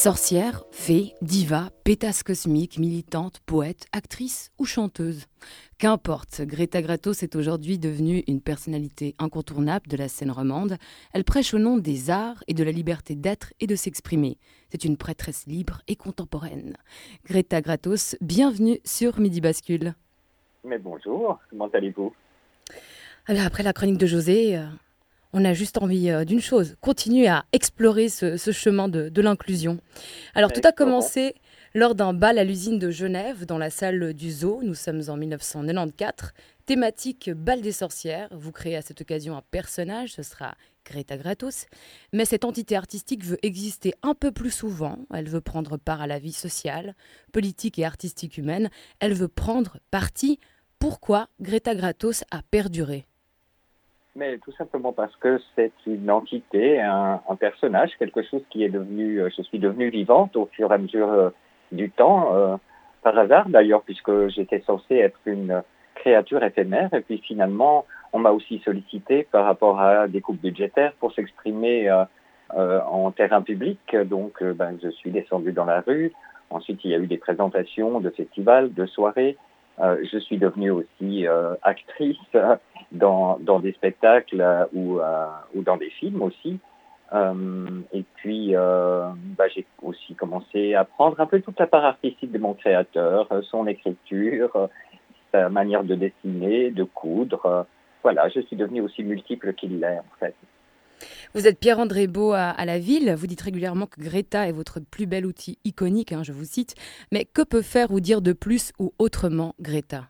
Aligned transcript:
Sorcière, 0.00 0.62
fée, 0.70 1.12
diva, 1.22 1.70
pétasse 1.82 2.22
cosmique, 2.22 2.78
militante, 2.78 3.40
poète, 3.44 3.86
actrice 3.90 4.52
ou 4.56 4.64
chanteuse. 4.64 5.24
Qu'importe, 5.78 6.42
Greta 6.42 6.80
Gratos 6.80 7.24
est 7.24 7.34
aujourd'hui 7.34 7.80
devenue 7.80 8.22
une 8.28 8.40
personnalité 8.40 9.16
incontournable 9.18 9.88
de 9.88 9.96
la 9.96 10.06
scène 10.06 10.30
romande. 10.30 10.76
Elle 11.12 11.24
prêche 11.24 11.52
au 11.52 11.58
nom 11.58 11.78
des 11.78 12.10
arts 12.10 12.44
et 12.46 12.54
de 12.54 12.62
la 12.62 12.70
liberté 12.70 13.16
d'être 13.16 13.52
et 13.58 13.66
de 13.66 13.74
s'exprimer. 13.74 14.38
C'est 14.70 14.84
une 14.84 14.96
prêtresse 14.96 15.46
libre 15.48 15.82
et 15.88 15.96
contemporaine. 15.96 16.76
Greta 17.24 17.60
Gratos, 17.60 18.14
bienvenue 18.20 18.78
sur 18.84 19.18
Midi 19.18 19.40
Bascule. 19.40 19.96
Mais 20.62 20.78
bonjour, 20.78 21.40
comment 21.50 21.68
allez-vous? 21.72 22.14
Alors 23.26 23.42
après 23.42 23.64
la 23.64 23.72
chronique 23.72 23.98
de 23.98 24.06
José, 24.06 24.58
euh, 24.58 24.66
on 25.32 25.44
a 25.44 25.52
juste 25.52 25.78
envie 25.78 26.10
euh, 26.10 26.24
d'une 26.24 26.40
chose, 26.40 26.76
continuer 26.80 27.28
à 27.28 27.44
explorer 27.52 28.08
ce, 28.08 28.36
chemin 28.52 28.88
de, 28.88 29.20
l'inclusion. 29.20 29.78
Alors 30.34 30.52
tout 30.52 30.60
a 30.64 30.72
commencé 30.72 31.34
lors 31.74 31.94
d'un 31.94 32.14
bal 32.14 32.38
à 32.38 32.44
l'usine 32.44 32.78
de 32.78 32.90
Genève 32.90 33.44
dans 33.44 33.58
la 33.58 33.70
salle 33.70 34.14
du 34.14 34.30
zoo. 34.30 34.60
Nous 34.62 34.74
sommes 34.74 35.02
en 35.08 35.16
1994. 35.16 36.32
Thématique 36.66 37.30
bal 37.30 37.60
des 37.60 37.72
sorcières. 37.72 38.28
Vous 38.32 38.52
créez 38.52 38.76
à 38.76 38.82
cette 38.82 39.00
occasion 39.00 39.36
un 39.36 39.42
personnage, 39.50 40.12
ce 40.12 40.22
sera 40.22 40.54
Greta 40.84 41.16
Gratos. 41.16 41.66
Mais 42.12 42.24
cette 42.24 42.44
entité 42.44 42.76
artistique 42.76 43.24
veut 43.24 43.38
exister 43.42 43.94
un 44.02 44.14
peu 44.14 44.32
plus 44.32 44.50
souvent. 44.50 44.98
Elle 45.12 45.28
veut 45.28 45.40
prendre 45.40 45.76
part 45.76 46.00
à 46.00 46.06
la 46.06 46.18
vie 46.18 46.32
sociale, 46.32 46.94
politique 47.32 47.78
et 47.78 47.84
artistique 47.84 48.38
humaine. 48.38 48.70
Elle 49.00 49.14
veut 49.14 49.28
prendre 49.28 49.78
parti. 49.90 50.38
Pourquoi 50.78 51.28
Greta 51.40 51.74
Gratos 51.74 52.22
a 52.30 52.42
perduré? 52.50 53.04
Mais 54.18 54.38
tout 54.38 54.52
simplement 54.52 54.92
parce 54.92 55.14
que 55.16 55.40
c'est 55.54 55.72
une 55.86 56.10
entité, 56.10 56.80
un, 56.80 57.20
personnage, 57.38 57.92
quelque 57.98 58.22
chose 58.22 58.42
qui 58.50 58.64
est 58.64 58.68
devenu, 58.68 59.20
euh, 59.20 59.30
je 59.34 59.42
suis 59.42 59.60
devenue 59.60 59.90
vivante 59.90 60.36
au 60.36 60.46
fur 60.52 60.70
et 60.72 60.74
à 60.74 60.78
mesure 60.78 61.08
euh, 61.08 61.30
du 61.70 61.90
temps, 61.90 62.34
euh, 62.34 62.56
par 63.02 63.16
hasard 63.16 63.48
d'ailleurs, 63.48 63.82
puisque 63.82 64.28
j'étais 64.28 64.60
censée 64.66 64.96
être 64.96 65.20
une 65.24 65.62
créature 65.94 66.42
éphémère, 66.42 66.92
et 66.92 67.00
puis 67.00 67.18
finalement, 67.18 67.86
on 68.12 68.18
m'a 68.18 68.30
aussi 68.30 68.60
sollicité 68.64 69.26
par 69.30 69.44
rapport 69.44 69.80
à 69.80 70.08
des 70.08 70.20
coupes 70.20 70.40
budgétaires 70.40 70.92
pour 70.98 71.12
s'exprimer 71.12 71.90
en 72.50 73.10
terrain 73.10 73.42
public, 73.42 73.94
donc 74.06 74.42
ben, 74.42 74.78
je 74.82 74.88
suis 74.88 75.10
descendu 75.10 75.52
dans 75.52 75.64
la 75.64 75.80
rue, 75.80 76.12
ensuite 76.50 76.80
il 76.84 76.92
y 76.92 76.94
a 76.94 76.98
eu 76.98 77.06
des 77.06 77.18
présentations 77.18 78.00
de 78.00 78.10
festivals, 78.10 78.72
de 78.72 78.86
soirées, 78.86 79.36
je 79.80 80.18
suis 80.18 80.38
devenue 80.38 80.70
aussi 80.70 81.26
actrice 81.62 82.16
dans, 82.92 83.38
des 83.60 83.72
spectacles 83.72 84.40
euh, 84.40 84.64
ou, 84.72 85.00
euh, 85.00 85.26
ou 85.54 85.62
dans 85.62 85.76
des 85.76 85.90
films 85.90 86.22
aussi. 86.22 86.58
Euh, 87.12 87.80
et 87.92 88.04
puis, 88.16 88.52
bah, 88.54 89.48
j'ai 89.54 89.64
aussi 89.82 90.14
commencé 90.14 90.74
à 90.74 90.84
prendre 90.84 91.18
un 91.20 91.26
peu 91.26 91.40
toute 91.40 91.58
la 91.58 91.66
part 91.66 91.84
artistique 91.84 92.30
de 92.30 92.38
mon 92.38 92.54
créateur, 92.54 93.28
son 93.50 93.66
écriture, 93.66 94.68
sa 95.32 95.48
manière 95.48 95.84
de 95.84 95.94
dessiner, 95.94 96.70
de 96.70 96.84
coudre. 96.84 97.66
voilà, 98.02 98.28
je 98.28 98.40
suis 98.40 98.56
devenu 98.56 98.82
aussi 98.82 99.02
multiple 99.02 99.54
qu'il 99.54 99.80
l'est 99.80 99.98
en 99.98 100.18
fait. 100.20 100.34
Vous 101.32 101.46
êtes 101.46 101.58
Pierre-André 101.58 102.08
Beau 102.08 102.32
à, 102.32 102.64
la 102.64 102.78
ville. 102.78 103.14
Vous 103.16 103.26
dites 103.26 103.40
régulièrement 103.40 103.86
que 103.86 104.00
Greta 104.00 104.48
est 104.48 104.52
votre 104.52 104.80
plus 104.80 105.06
bel 105.06 105.24
outil 105.24 105.58
iconique, 105.64 106.12
hein, 106.12 106.22
je 106.24 106.32
vous 106.32 106.44
cite. 106.44 106.74
Mais 107.12 107.24
que 107.24 107.42
peut 107.42 107.62
faire 107.62 107.90
ou 107.90 108.00
dire 108.00 108.20
de 108.20 108.32
plus 108.32 108.72
ou 108.78 108.92
autrement 108.98 109.54
Greta? 109.60 110.08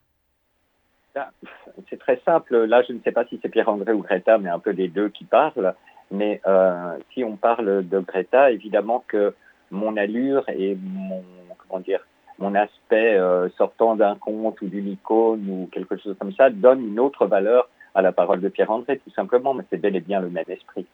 C'est 1.89 1.99
très 1.99 2.21
simple. 2.25 2.57
Là, 2.65 2.83
je 2.83 2.93
ne 2.93 3.01
sais 3.01 3.13
pas 3.13 3.25
si 3.27 3.39
c'est 3.43 3.49
Pierre-André 3.49 3.93
ou 3.93 4.03
Greta, 4.03 4.39
mais 4.39 4.51
un 4.51 4.59
peu 4.59 4.71
les 4.71 4.89
deux 4.89 5.09
qui 5.09 5.25
parlent. 5.25 5.75
Mais 6.11 6.41
euh, 6.47 6.97
si 7.13 7.25
on 7.25 7.37
parle 7.37 7.87
de 7.87 7.99
Greta, 8.01 8.51
évidemment 8.51 9.05
que 9.07 9.35
mon 9.71 9.97
allure 9.97 10.49
et 10.49 10.77
mon 10.81 11.23
comment 11.59 11.81
dire 11.81 12.01
mon 12.39 12.55
aspect 12.55 13.17
euh, 13.17 13.49
sortant 13.59 13.97
d'un 13.97 14.15
conte 14.15 14.61
ou 14.63 14.69
d'une 14.69 14.89
icône 14.89 15.49
ou 15.51 15.69
quelque 15.73 15.97
chose 15.97 16.17
comme 16.19 16.33
ça 16.33 16.51
donne 16.51 16.87
une 16.87 17.01
autre 17.01 17.27
valeur 17.27 17.69
à 17.95 18.03
la 18.03 18.13
parole 18.13 18.41
de 18.41 18.49
Pierre-André, 18.49 18.99
tout 18.99 19.11
simplement, 19.11 19.55
mais 19.55 19.65
c'est 19.71 19.77
bel 19.77 19.97
et 19.97 20.01
bien 20.01 20.21
le 20.21 20.31
même 20.31 20.45
esprit. 20.47 20.87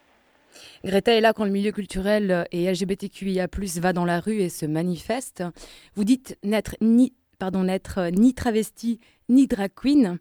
Greta 0.85 1.12
est 1.12 1.21
là 1.21 1.33
quand 1.33 1.45
le 1.45 1.51
milieu 1.51 1.73
culturel 1.73 2.47
et 2.53 2.71
LGBTQIA+ 2.71 3.47
va 3.81 3.93
dans 3.93 4.05
la 4.05 4.21
rue 4.21 4.39
et 4.39 4.49
se 4.49 4.65
manifeste. 4.65 5.43
Vous 5.95 6.05
dites 6.05 6.39
n'être 6.43 6.77
ni 6.81 7.12
pardon 7.39 7.65
n'être 7.65 8.11
ni 8.12 8.33
travesti 8.33 9.01
ni 9.29 9.47
drag 9.47 9.71
queen, 9.75 10.19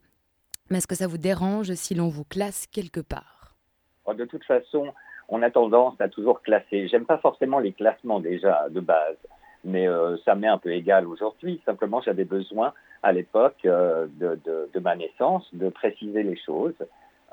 mais 0.70 0.78
est-ce 0.78 0.88
que 0.88 0.96
ça 0.96 1.08
vous 1.08 1.18
dérange 1.18 1.74
si 1.74 1.94
l'on 1.94 2.08
vous 2.08 2.24
classe 2.24 2.68
quelque 2.68 3.02
part? 3.02 3.56
Oh, 4.06 4.14
De 4.14 4.26
toute 4.26 4.44
façon, 4.46 4.94
on 5.30 5.42
a 5.42 5.50
tendance 5.50 6.00
à 6.00 6.08
toujours 6.08 6.42
classer. 6.42 6.88
J'aime 6.88 7.06
pas 7.06 7.18
forcément 7.18 7.60
les 7.60 7.74
classements 7.74 8.20
déjà 8.20 8.68
de 8.70 8.80
base, 8.80 9.18
mais 9.64 9.88
euh, 9.88 10.18
ça 10.24 10.36
m'est 10.36 10.48
un 10.48 10.58
peu 10.58 10.72
égal 10.72 11.08
aujourd'hui. 11.08 11.62
Simplement, 11.66 12.02
j'avais 12.02 12.24
besoin 12.24 12.74
à 13.02 13.12
l'époque 13.12 13.66
euh, 13.66 14.08
de, 14.20 14.80
ma 14.80 14.96
naissance 14.96 15.48
de 15.54 15.70
préciser 15.70 16.24
les 16.24 16.38
choses, 16.38 16.76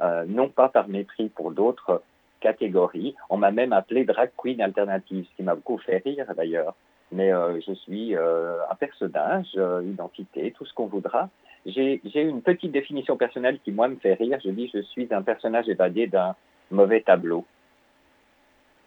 euh, 0.01 0.25
non 0.27 0.49
pas 0.49 0.69
par 0.69 0.89
mépris 0.89 1.29
pour 1.29 1.53
d'autres 1.53 2.03
catégories. 2.41 3.15
On 3.29 3.37
m'a 3.37 3.53
même 3.53 3.73
appelé 3.73 4.05
drag 4.05 4.31
queen 4.37 4.61
alternative, 4.61 5.27
ce 5.31 5.37
qui 5.37 5.43
m'a 5.43 5.55
beaucoup 5.55 5.79
fait 5.79 5.99
rire 5.99 6.27
d'ailleurs. 6.37 6.75
Mais 7.13 7.33
je 7.67 7.73
suis 7.73 8.15
un 8.15 8.75
personnage, 8.79 9.49
identité, 9.83 10.55
tout 10.57 10.65
ce 10.65 10.73
qu'on 10.73 10.87
voudra 10.87 11.29
j'ai 11.67 12.01
une 12.15 12.43
petite 12.43 12.73
définition 12.73 13.17
personnelle 13.17 13.59
qui, 13.65 13.73
moi, 13.73 13.89
me 13.89 13.97
fait 13.97 14.15
rire. 14.15 14.39
Je 14.45 14.51
dis, 14.51 14.71
je 14.73 14.83
suis 14.83 15.09
un 15.11 15.23
personnage 15.23 15.69
évadé 15.69 16.07
d'un 16.07 16.35
mauvais 16.71 17.01
tableau 17.01 17.45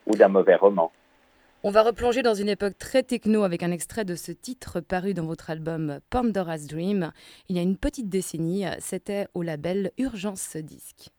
ou 0.08 0.16
d'un 0.16 0.28
mauvais 0.28 0.56
roman. 0.56 0.92
On 1.66 1.72
va 1.72 1.82
replonger 1.82 2.24
dans 2.24 2.34
une 2.34 2.50
époque 2.50 2.78
très 2.78 3.04
techno 3.04 3.44
avec 3.44 3.64
un 3.64 3.72
extrait 3.72 4.04
de 4.04 4.16
ce 4.16 4.34
titre 4.34 4.82
paru 4.82 5.14
dans 5.14 5.26
votre 5.26 5.50
album 5.50 6.00
Pandora's 6.10 6.68
Dream. 6.68 7.14
Il 7.48 7.56
y 7.56 7.60
a 7.60 7.62
une 7.62 7.78
petite 7.78 8.10
décennie, 8.10 8.66
c'était 8.80 9.28
au 9.34 9.44
label 9.44 9.92
Urgence 9.98 10.58
Disque. 10.58 11.12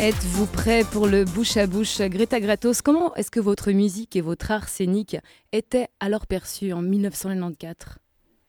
Êtes-vous 0.00 0.46
prêt 0.46 0.82
pour 0.92 1.08
le 1.08 1.24
bouche 1.24 1.56
à 1.56 1.66
bouche 1.66 2.00
Greta 2.00 2.38
Gratos? 2.38 2.82
Comment 2.82 3.12
est-ce 3.16 3.32
que 3.32 3.40
votre 3.40 3.72
musique 3.72 4.14
et 4.14 4.20
votre 4.20 4.52
art 4.52 4.68
scénique 4.68 5.16
étaient 5.50 5.88
alors 5.98 6.28
perçus 6.28 6.72
en 6.72 6.82
1994 6.82 7.98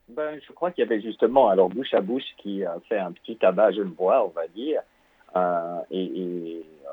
ben, 0.09 0.39
Je 0.47 0.53
crois 0.53 0.69
qu'il 0.69 0.83
y 0.83 0.87
avait 0.87 1.01
justement 1.01 1.49
alors 1.49 1.69
bouche 1.69 1.91
à 1.95 2.01
bouche 2.01 2.35
qui 2.37 2.63
a 2.63 2.77
fait 2.87 2.99
un 2.99 3.11
petit 3.13 3.35
tabac 3.35 3.71
bois, 3.83 4.23
on 4.23 4.29
va 4.29 4.47
dire. 4.47 4.81
Euh, 5.35 5.79
et, 5.89 6.61
euh, 6.85 6.89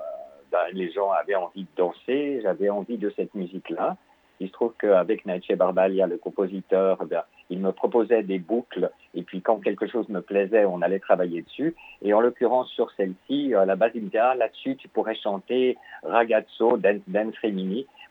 ben, 0.50 0.64
les 0.72 0.90
gens 0.90 1.10
avaient 1.10 1.34
envie 1.34 1.64
de 1.64 1.76
danser, 1.76 2.40
j'avais 2.42 2.70
envie 2.70 2.96
de 2.96 3.12
cette 3.14 3.34
musique-là. 3.34 3.98
Il 4.40 4.48
se 4.48 4.52
trouve 4.54 4.72
qu'avec 4.80 5.26
Naïche 5.26 5.52
Barbalia, 5.52 6.06
le 6.06 6.16
compositeur, 6.16 7.04
ben, 7.04 7.24
il 7.50 7.60
me 7.60 7.72
proposait 7.72 8.22
des 8.22 8.38
boucles 8.38 8.90
et 9.14 9.22
puis 9.22 9.40
quand 9.40 9.58
quelque 9.58 9.86
chose 9.86 10.08
me 10.08 10.20
plaisait, 10.20 10.64
on 10.64 10.82
allait 10.82 10.98
travailler 10.98 11.42
dessus. 11.42 11.74
Et 12.02 12.12
en 12.12 12.20
l'occurrence 12.20 12.68
sur 12.70 12.90
celle-ci, 12.96 13.54
à 13.54 13.64
la 13.64 13.76
base, 13.76 13.92
il 13.94 14.02
me 14.04 14.10
ah, 14.18 14.34
là-dessus, 14.34 14.76
tu 14.76 14.88
pourrais 14.88 15.14
chanter 15.14 15.76
ragazzo, 16.02 16.76
dance, 16.76 17.00
dance. 17.06 17.34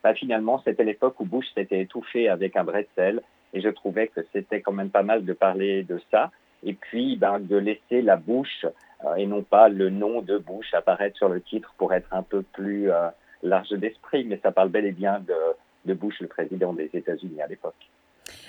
Bah, 0.04 0.14
finalement, 0.14 0.62
c'était 0.64 0.84
l'époque 0.84 1.20
où 1.20 1.26
Bush 1.26 1.48
s'était 1.54 1.82
étouffé 1.82 2.30
avec 2.30 2.56
un 2.56 2.64
bretzel 2.64 3.22
et 3.54 3.62
je 3.62 3.70
trouvais 3.70 4.08
que 4.08 4.22
c'était 4.34 4.62
quand 4.62 4.72
même 4.72 4.90
pas 4.90 5.04
mal 5.04 5.26
de 5.26 5.34
parler 5.34 5.84
de 5.84 6.00
ça. 6.12 6.31
Et 6.64 6.74
puis, 6.74 7.16
ben, 7.16 7.40
de 7.40 7.58
laisser 7.58 8.02
la 8.02 8.16
bouche 8.16 8.66
euh, 9.06 9.16
et 9.16 9.26
non 9.26 9.44
pas 9.44 9.70
le 9.70 9.90
nom 9.90 10.22
de 10.22 10.38
Bush 10.38 10.74
apparaître 10.74 11.18
sur 11.18 11.30
le 11.30 11.42
titre 11.42 11.74
pour 11.78 11.94
être 11.94 12.12
un 12.14 12.24
peu 12.24 12.42
plus 12.42 12.92
euh, 12.92 13.10
large 13.44 13.70
d'esprit. 13.70 14.24
Mais 14.26 14.40
ça 14.42 14.52
parle 14.52 14.70
bel 14.70 14.86
et 14.86 14.92
bien 14.92 15.20
de 15.86 15.94
Bush, 15.94 16.20
le 16.22 16.28
président 16.28 16.74
des 16.74 16.90
États-Unis 16.94 17.42
à 17.42 17.48
l'époque. 17.48 17.76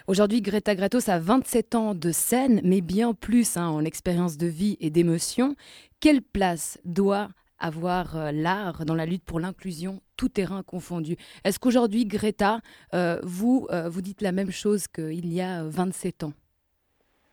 Aujourd'hui, 0.07 0.41
Greta 0.41 0.75
Gratos 0.75 1.09
a 1.09 1.19
27 1.19 1.75
ans 1.75 1.95
de 1.95 2.11
scène, 2.11 2.61
mais 2.63 2.81
bien 2.81 3.13
plus 3.13 3.57
hein, 3.57 3.69
en 3.69 3.85
expérience 3.85 4.37
de 4.37 4.47
vie 4.47 4.77
et 4.81 4.91
d'émotion. 4.91 5.57
Quelle 6.01 6.23
place 6.23 6.81
doit 6.85 7.29
avoir 7.59 8.17
euh, 8.17 8.31
l'art 8.33 8.85
dans 8.85 8.95
la 8.95 9.07
lutte 9.07 9.25
pour 9.25 9.41
l'inclusion, 9.41 10.01
tout 10.17 10.29
terrain 10.29 10.63
confondu? 10.63 11.17
Est-ce 11.45 11.59
qu'aujourd'hui, 11.59 12.05
Greta, 12.05 12.61
euh, 12.95 13.19
vous, 13.25 13.67
euh, 13.71 13.89
vous 13.89 14.01
dites 14.01 14.21
la 14.21 14.33
même 14.33 14.53
chose 14.53 14.87
qu'il 14.87 15.33
y 15.33 15.41
a 15.41 15.65
27 15.65 16.25
ans? 16.25 16.33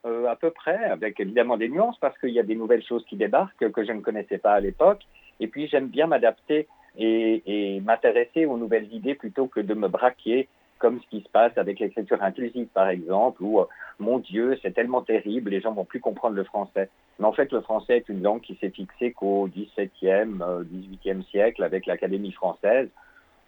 À 0.05 0.35
peu 0.35 0.51
près, 0.51 0.83
avec 0.85 1.19
évidemment 1.19 1.57
des 1.57 1.69
nuances, 1.69 1.97
parce 1.99 2.17
qu'il 2.17 2.31
y 2.31 2.39
a 2.39 2.43
des 2.43 2.55
nouvelles 2.55 2.83
choses 2.83 3.05
qui 3.05 3.15
débarquent 3.15 3.71
que 3.71 3.85
je 3.85 3.91
ne 3.91 4.01
connaissais 4.01 4.37
pas 4.37 4.53
à 4.53 4.59
l'époque. 4.59 5.01
Et 5.39 5.47
puis 5.47 5.67
j'aime 5.67 5.87
bien 5.87 6.07
m'adapter 6.07 6.67
et 6.97 7.81
m'intéresser 7.83 8.45
aux 8.45 8.57
nouvelles 8.57 8.91
idées 8.93 9.15
plutôt 9.15 9.47
que 9.47 9.61
de 9.61 9.73
me 9.73 9.87
braquer 9.87 10.49
comme 10.83 10.99
ce 10.99 11.07
qui 11.07 11.23
se 11.23 11.29
passe 11.29 11.57
avec 11.57 11.79
l'écriture 11.79 12.21
inclusive, 12.21 12.67
par 12.67 12.89
exemple, 12.89 13.41
où, 13.41 13.61
euh, 13.61 13.65
mon 13.99 14.19
Dieu, 14.19 14.59
c'est 14.61 14.73
tellement 14.73 15.01
terrible, 15.01 15.51
les 15.51 15.61
gens 15.61 15.71
vont 15.71 15.85
plus 15.85 16.01
comprendre 16.01 16.35
le 16.35 16.43
français. 16.43 16.89
Mais 17.17 17.25
en 17.25 17.31
fait, 17.31 17.53
le 17.53 17.61
français 17.61 17.95
est 17.95 18.09
une 18.09 18.21
langue 18.21 18.41
qui 18.41 18.55
s'est 18.55 18.69
fixée 18.69 19.13
qu'au 19.13 19.47
XVIIe, 19.47 20.41
euh, 20.41 20.65
XVIIIe 20.65 21.23
siècle 21.31 21.63
avec 21.63 21.85
l'Académie 21.85 22.33
française, 22.33 22.89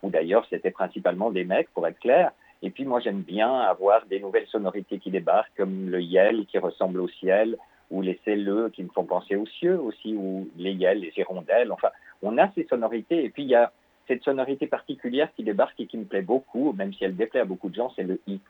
où 0.02 0.10
d'ailleurs 0.10 0.48
c'était 0.50 0.72
principalement 0.72 1.30
des 1.30 1.44
mecs, 1.44 1.70
pour 1.74 1.86
être 1.86 2.00
clair. 2.00 2.32
Et 2.62 2.70
puis 2.70 2.86
moi, 2.86 3.02
j'aime 3.02 3.22
bien 3.22 3.54
avoir 3.54 4.06
des 4.06 4.22
nouvelles 4.22 4.48
sonorités 4.48 5.00
qui 5.00 5.12
débarquent, 5.12 5.58
comme 5.58 5.90
le 5.90 6.00
yel 6.00 6.46
qui 6.46 6.58
ressemble 6.58 7.02
au 7.02 7.10
ciel, 7.10 7.58
ou 7.92 8.02
les 8.02 8.18
celleux 8.24 8.70
qui 8.70 8.82
me 8.82 8.90
font 8.96 9.04
penser 9.04 9.36
aux 9.36 9.46
cieux 9.46 9.78
aussi, 9.78 10.16
ou 10.16 10.48
les 10.56 10.72
yel, 10.72 11.02
les 11.02 11.12
hirondelles. 11.18 11.74
Enfin, 11.74 11.90
on 12.22 12.38
a 12.38 12.50
ces 12.54 12.64
sonorités. 12.64 13.26
Et 13.26 13.30
puis 13.30 13.44
il 13.44 13.50
y 13.50 13.56
a 13.56 13.74
cette 14.07 14.24
sonorité 14.24 14.68
particulière 14.68 15.30
qui 15.36 15.44
débarque 15.44 15.80
et 15.80 15.88
qui 15.88 15.98
me 15.98 16.06
plaît 16.06 16.22
beaucoup, 16.22 16.74
même 16.74 16.94
si 16.94 17.04
elle 17.04 17.16
déplaît 17.16 17.42
à 17.42 17.46
beaucoup 17.46 17.69
de 17.69 17.75
gens, 17.75 17.92
c'est 17.96 18.04
le 18.04 18.19
X. 18.28 18.42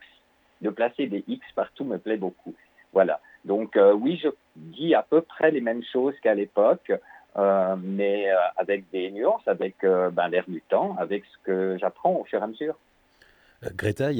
De 0.61 0.69
placer 0.69 1.07
des 1.07 1.23
X 1.27 1.45
partout 1.55 1.83
me 1.83 1.97
plaît 1.97 2.17
beaucoup. 2.17 2.53
Voilà. 2.93 3.19
Donc 3.43 3.77
euh, 3.77 3.93
oui, 3.93 4.19
je 4.21 4.29
dis 4.55 4.95
à 4.95 5.03
peu 5.03 5.21
près 5.21 5.51
les 5.51 5.61
mêmes 5.61 5.83
choses 5.91 6.15
qu'à 6.21 6.33
l'époque, 6.33 6.91
euh, 7.37 7.75
mais 7.81 8.31
euh, 8.31 8.37
avec 8.57 8.89
des 8.91 9.11
nuances, 9.11 9.47
avec 9.47 9.75
ben, 9.81 10.27
l'air 10.29 10.45
du 10.47 10.61
temps, 10.61 10.95
avec 10.97 11.23
ce 11.25 11.45
que 11.45 11.77
j'apprends 11.79 12.15
au 12.15 12.23
fur 12.23 12.39
et 12.39 12.43
à 12.43 12.47
mesure. 12.47 12.75
Greta, 13.75 14.11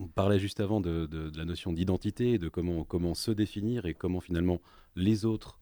on 0.00 0.08
parlait 0.08 0.38
juste 0.38 0.60
avant 0.60 0.80
de, 0.80 1.08
la 1.36 1.44
notion 1.44 1.72
d'identité, 1.72 2.38
de 2.38 2.48
comment, 2.48 2.84
comment 2.84 3.14
se 3.14 3.30
définir 3.30 3.86
et 3.86 3.94
comment 3.94 4.20
finalement 4.20 4.60
les 4.96 5.24
autres 5.24 5.58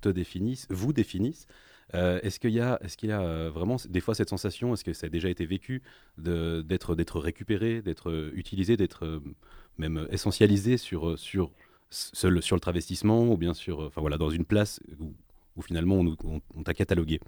te 0.00 0.08
définissent, 0.08 0.66
vous 0.70 0.92
définissent. 0.92 1.48
Euh, 1.94 2.18
est-ce 2.22 2.40
qu'il 2.40 2.50
y 2.50 2.60
a, 2.60 2.78
euh, 3.20 3.50
vraiment 3.52 3.76
des 3.88 4.00
fois 4.00 4.14
cette 4.14 4.28
sensation, 4.28 4.72
est-ce 4.72 4.84
que 4.84 4.92
ça 4.92 5.06
a 5.06 5.10
déjà 5.10 5.28
été 5.28 5.46
vécu 5.46 5.82
d'être, 6.18 6.94
d'être 6.94 7.20
récupéré, 7.20 7.80
d'être 7.80 8.30
utilisé, 8.34 8.76
d'être 8.76 9.04
euh, 9.04 9.20
même 9.78 10.06
essentialisé 10.10 10.78
sur, 10.78 11.06
le, 11.06 12.58
travestissement 12.58 13.22
ou 13.28 13.36
bien 13.36 13.54
sur, 13.54 13.80
enfin 13.80 14.00
voilà, 14.00 14.18
dans 14.18 14.30
une 14.30 14.44
place 14.44 14.80
où, 15.00 15.62
finalement 15.62 15.96
on, 15.96 16.40
on, 16.54 16.62
t'a 16.62 16.74
catalogué? 16.74 17.20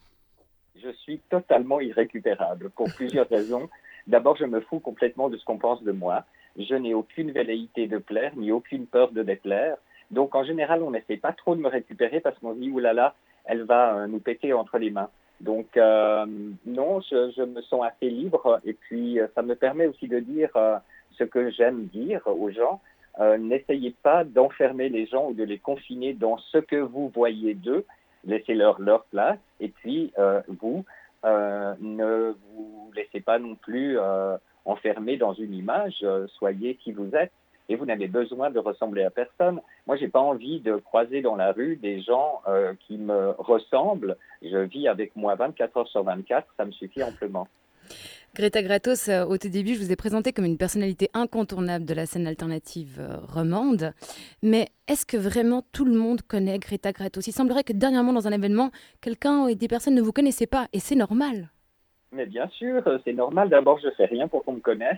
Je 0.83 0.91
suis 0.91 1.19
totalement 1.31 1.81
irrécupérable 1.81 2.71
pour 2.71 2.93
plusieurs 2.95 3.29
raisons. 3.29 3.69
D'abord, 4.07 4.37
je 4.37 4.45
me 4.45 4.61
fous 4.61 4.81
complètement 4.81 5.29
de 5.29 5.37
ce 5.37 5.45
qu'on 5.45 5.59
pense 5.59 5.83
de 5.83 5.93
moi. 5.93 6.25
Je 6.59 6.75
n'ai 6.75 6.95
aucune 6.95 7.31
velléité 7.31 7.87
de 7.87 7.99
plaire, 7.99 8.33
ni 8.37 8.53
aucune 8.53 8.87
peur 8.87 9.13
de 9.13 9.23
déplaire. 9.23 9.77
Donc, 10.11 10.35
en 10.35 10.45
général, 10.45 10.83
on 10.83 10.91
n'essaie 10.91 11.17
pas 11.17 11.33
trop 11.33 11.55
de 11.55 11.61
me 11.61 11.69
récupérer 11.69 12.21
parce 12.21 12.39
qu'on 12.39 12.55
se 12.55 12.61
dit, 12.61 12.71
oulala, 12.71 13.15
elle 13.49 13.65
va 13.65 13.97
euh, 13.97 14.07
nous 14.07 14.21
péter 14.21 14.53
entre 14.53 14.79
les 14.79 14.91
mains. 14.91 15.11
Donc, 15.41 15.77
euh, 15.77 16.27
non, 16.67 17.01
je, 17.01 17.43
me 17.43 17.63
sens 17.63 17.85
assez 17.85 18.11
libre 18.11 18.61
et 18.65 18.75
puis 18.75 19.19
euh, 19.19 19.27
ça 19.35 19.43
me 19.43 19.55
permet 19.55 19.87
aussi 19.87 20.07
de 20.07 20.21
dire 20.21 20.51
ce 21.13 21.25
que 21.25 21.51
j'aime 21.51 21.87
dire 21.87 22.21
aux 22.27 22.51
gens. 22.51 22.81
N'essayez 23.41 23.93
pas 24.05 24.23
d'enfermer 24.23 24.89
les 24.89 25.07
gens 25.07 25.31
ou 25.31 25.35
de 25.35 25.43
les 25.43 25.59
confiner 25.59 26.13
dans 26.13 26.39
ce 26.39 26.59
que 26.59 26.77
vous 26.77 27.09
voyez 27.09 27.55
d'eux. 27.55 27.85
Laissez-leur 28.25 28.81
leur 28.81 29.05
place 29.07 29.39
et 29.59 29.69
puis 29.69 30.13
vous, 30.61 30.85
ne 31.25 32.33
vous 32.55 32.93
laissez 32.95 33.21
pas 33.21 33.41
non 33.41 33.57
plus 33.57 33.99
enfermer 34.65 35.17
dans 35.17 35.33
une 35.33 35.53
image, 35.53 36.07
soyez 36.39 36.77
qui 36.77 36.93
vous 36.93 37.13
êtes 37.17 37.33
et 37.69 37.77
vous 37.77 37.87
n'avez 37.87 38.09
besoin 38.09 38.51
de 38.51 38.59
ressembler 38.59 39.05
à 39.05 39.11
personne. 39.11 39.61
Moi, 39.87 39.97
j'ai 39.97 40.09
pas 40.09 40.21
envie 40.21 40.61
de 40.61 40.77
croiser 40.77 41.23
dans 41.23 41.37
la 41.37 41.53
rue 41.53 41.77
des 41.77 42.01
gens 42.03 42.41
euh, 42.49 42.75
qui 42.87 42.97
me 42.97 43.31
ressemblent. 43.39 44.17
Je 44.43 44.59
vis 44.59 44.89
avec 44.89 45.15
moi 45.17 45.35
24 45.35 45.77
heures 45.77 45.89
sur 45.89 46.03
24, 46.03 46.47
ça 46.57 46.65
me 46.65 46.73
suffit 46.73 47.03
amplement. 47.03 47.49
Greta 48.35 48.63
Gratos, 48.63 49.09
euh, 49.09 49.25
au 49.25 49.39
tout 49.39 49.49
début, 49.49 49.75
je 49.75 49.81
vous 49.81 49.91
ai 49.91 49.97
présenté 49.97 50.33
comme 50.33 50.45
une 50.45 50.59
personnalité 50.59 51.09
incontournable 51.15 51.85
de 51.85 51.95
la 51.95 52.07
scène 52.07 52.27
alternative 52.27 52.99
euh, 53.01 53.17
romande. 53.27 53.93
Mais 54.43 54.69
est-ce 54.87 55.07
que 55.07 55.17
vraiment 55.17 55.63
tout 55.73 55.85
le 55.85 55.95
monde 55.95 56.23
connaît 56.23 56.59
Greta 56.59 56.93
Gratos? 56.93 57.27
Il 57.27 57.33
semblerait 57.33 57.65
que 57.65 57.73
dernièrement, 57.73 58.13
dans 58.13 58.29
un 58.29 58.33
événement, 58.33 58.71
quelqu'un 59.01 59.49
et 59.49 59.55
des 59.55 59.69
personnes 59.69 59.95
ne 59.95 60.03
vous 60.03 60.13
connaissaient 60.13 60.47
pas, 60.47 60.69
et 60.73 60.79
c'est 60.79 60.95
normal. 60.95 61.49
Mais 62.13 62.27
bien 62.27 62.49
sûr, 62.49 62.83
c'est 63.05 63.13
normal. 63.13 63.51
D'abord, 63.51 63.79
je 63.81 63.91
fais 63.97 64.07
rien 64.07 64.29
pour 64.29 64.45
qu'on 64.45 64.55
me 64.55 64.61
connaisse. 64.61 64.97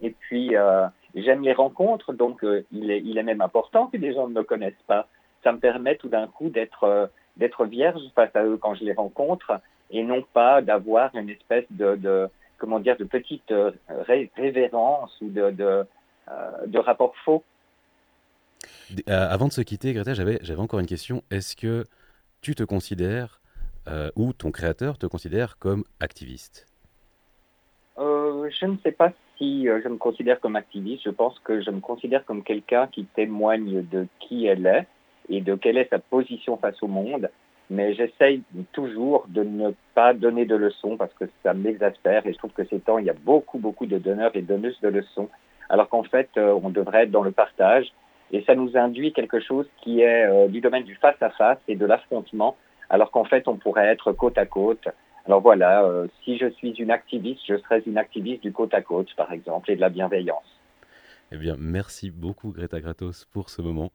Et 0.00 0.10
puis, 0.10 0.56
euh, 0.56 0.86
j'aime 1.14 1.42
les 1.42 1.52
rencontres, 1.52 2.12
donc 2.12 2.44
euh, 2.44 2.64
il, 2.72 2.90
est, 2.90 3.00
il 3.00 3.18
est 3.18 3.22
même 3.22 3.40
important 3.40 3.86
que 3.86 3.96
des 3.96 4.12
gens 4.14 4.28
ne 4.28 4.34
me 4.34 4.42
connaissent 4.42 4.84
pas. 4.86 5.08
Ça 5.44 5.52
me 5.52 5.58
permet 5.58 5.96
tout 5.96 6.08
d'un 6.08 6.26
coup 6.26 6.48
d'être 6.48 6.84
euh, 6.84 7.06
d'être 7.36 7.64
vierge 7.66 8.02
face 8.14 8.34
à 8.34 8.44
eux 8.44 8.56
quand 8.56 8.74
je 8.74 8.84
les 8.84 8.92
rencontre, 8.92 9.60
et 9.90 10.02
non 10.02 10.22
pas 10.32 10.60
d'avoir 10.62 11.14
une 11.14 11.30
espèce 11.30 11.66
de, 11.70 11.96
de 11.96 12.28
comment 12.58 12.80
dire 12.80 12.96
de 12.96 13.04
petite 13.04 13.50
euh, 13.52 13.70
ré 13.88 14.30
révérence 14.36 15.16
ou 15.20 15.28
de 15.28 15.50
de, 15.50 15.86
de 16.66 16.78
rapport 16.78 17.14
faux. 17.24 17.44
Avant 19.06 19.48
de 19.48 19.52
se 19.52 19.60
quitter, 19.60 19.92
Greta, 19.92 20.14
j'avais 20.14 20.38
j'avais 20.42 20.60
encore 20.60 20.80
une 20.80 20.86
question. 20.86 21.22
Est-ce 21.30 21.54
que 21.54 21.84
tu 22.40 22.54
te 22.54 22.64
considères 22.64 23.40
euh, 23.86 24.10
ou 24.16 24.32
ton 24.32 24.50
créateur 24.50 24.98
te 24.98 25.06
considère 25.06 25.58
comme 25.58 25.84
activiste? 26.00 26.66
Euh, 27.98 28.50
Je 28.50 28.66
ne 28.66 28.76
sais 28.78 28.92
pas 28.92 29.12
si 29.38 29.68
euh, 29.68 29.80
je 29.82 29.88
me 29.88 29.96
considère 29.96 30.40
comme 30.40 30.56
activiste. 30.56 31.02
Je 31.04 31.10
pense 31.10 31.38
que 31.40 31.62
je 31.62 31.70
me 31.70 31.80
considère 31.80 32.24
comme 32.24 32.42
quelqu'un 32.42 32.86
qui 32.88 33.04
témoigne 33.04 33.82
de 33.88 34.06
qui 34.20 34.46
elle 34.46 34.66
est 34.66 34.86
et 35.28 35.40
de 35.40 35.54
quelle 35.54 35.78
est 35.78 35.88
sa 35.90 35.98
position 35.98 36.56
face 36.56 36.82
au 36.82 36.88
monde. 36.88 37.30
Mais 37.70 37.94
j'essaye 37.94 38.42
toujours 38.72 39.26
de 39.28 39.42
ne 39.42 39.72
pas 39.94 40.14
donner 40.14 40.46
de 40.46 40.56
leçons 40.56 40.96
parce 40.96 41.12
que 41.14 41.26
ça 41.42 41.54
m'exaspère 41.54 42.26
et 42.26 42.32
je 42.32 42.38
trouve 42.38 42.52
que 42.52 42.64
ces 42.64 42.80
temps, 42.80 42.98
il 42.98 43.04
y 43.04 43.10
a 43.10 43.14
beaucoup, 43.24 43.58
beaucoup 43.58 43.86
de 43.86 43.98
donneurs 43.98 44.34
et 44.34 44.42
donneuses 44.42 44.80
de 44.80 44.88
leçons. 44.88 45.28
Alors 45.68 45.88
qu'en 45.88 46.02
fait, 46.02 46.30
euh, 46.36 46.58
on 46.62 46.70
devrait 46.70 47.04
être 47.04 47.10
dans 47.10 47.22
le 47.22 47.30
partage 47.30 47.92
et 48.32 48.42
ça 48.44 48.54
nous 48.54 48.76
induit 48.76 49.12
quelque 49.12 49.40
chose 49.40 49.66
qui 49.82 50.00
est 50.00 50.24
euh, 50.26 50.48
du 50.48 50.60
domaine 50.60 50.84
du 50.84 50.94
face 50.94 51.20
à 51.20 51.30
face 51.30 51.58
et 51.68 51.76
de 51.76 51.84
l'affrontement 51.84 52.56
alors 52.90 53.10
qu'en 53.10 53.24
fait, 53.24 53.48
on 53.48 53.56
pourrait 53.56 53.86
être 53.86 54.12
côte 54.12 54.38
à 54.38 54.46
côte. 54.46 54.88
Alors 55.28 55.42
voilà, 55.42 55.84
euh, 55.84 56.06
si 56.24 56.38
je 56.38 56.48
suis 56.52 56.70
une 56.70 56.90
activiste, 56.90 57.42
je 57.46 57.58
serais 57.58 57.82
une 57.84 57.98
activiste 57.98 58.42
du 58.42 58.50
côte 58.50 58.72
à 58.72 58.80
côte, 58.80 59.14
par 59.14 59.30
exemple, 59.30 59.70
et 59.70 59.76
de 59.76 59.80
la 59.82 59.90
bienveillance. 59.90 60.58
Eh 61.30 61.36
bien, 61.36 61.54
merci 61.58 62.10
beaucoup, 62.10 62.50
Greta 62.50 62.80
Gratos, 62.80 63.26
pour 63.26 63.50
ce 63.50 63.60
moment. 63.60 63.92